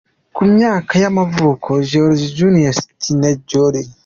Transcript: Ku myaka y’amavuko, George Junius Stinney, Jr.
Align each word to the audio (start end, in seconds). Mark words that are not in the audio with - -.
Ku 0.35 0.43
myaka 0.53 0.93
y’amavuko, 1.03 1.69
George 1.89 2.25
Junius 2.37 2.77
Stinney, 2.91 3.35
Jr. 3.49 3.85